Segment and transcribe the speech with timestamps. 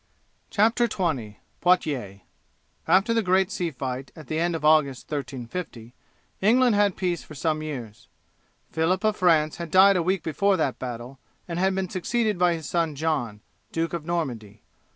[0.49, 2.21] CHAPTER XX: POITIERS
[2.87, 5.93] After the great sea fight at the end of August, 1350,
[6.41, 8.07] England had peace for some years.
[8.71, 12.55] Phillip of France had died a week before that battle, and had been succeeded by
[12.55, 13.41] his son John,
[13.71, 14.63] Duke of Normandy.